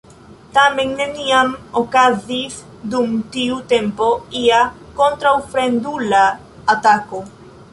Tamen 0.53 0.93
neniam 1.01 1.51
okazis 1.81 2.55
dum 2.95 3.13
tiu 3.35 3.59
tempo 3.75 4.09
ia 4.41 4.63
kontraŭfremdula 5.03 6.23
atako. 6.77 7.23